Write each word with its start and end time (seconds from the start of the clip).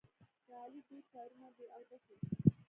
د 0.47 0.49
علي 0.63 0.81
ډېر 0.89 1.03
کارونه 1.13 1.47
بې 1.55 1.65
اودسه 1.75 2.13
دي. 2.19 2.25